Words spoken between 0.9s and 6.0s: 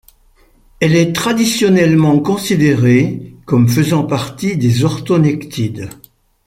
est traditionnellement considérée comme faisant partie des orthonectides.